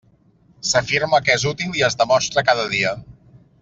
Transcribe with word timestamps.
S'afirma 0.69 1.19
que 1.27 1.37
és 1.41 1.45
útil, 1.51 1.77
i 1.83 1.87
es 1.91 2.01
demostra 2.03 2.49
cada 2.51 2.67
dia. 2.77 2.99